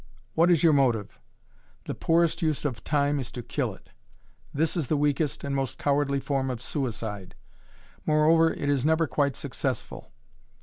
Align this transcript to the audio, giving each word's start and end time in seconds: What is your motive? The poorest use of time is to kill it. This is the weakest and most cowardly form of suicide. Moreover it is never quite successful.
What 0.33 0.49
is 0.49 0.63
your 0.63 0.73
motive? 0.73 1.19
The 1.85 1.93
poorest 1.93 2.41
use 2.41 2.65
of 2.65 2.83
time 2.83 3.19
is 3.19 3.31
to 3.33 3.43
kill 3.43 3.75
it. 3.75 3.91
This 4.51 4.75
is 4.75 4.87
the 4.87 4.97
weakest 4.97 5.43
and 5.43 5.55
most 5.55 5.77
cowardly 5.77 6.19
form 6.19 6.49
of 6.49 6.59
suicide. 6.59 7.35
Moreover 8.07 8.51
it 8.51 8.67
is 8.67 8.83
never 8.83 9.05
quite 9.05 9.35
successful. 9.35 10.11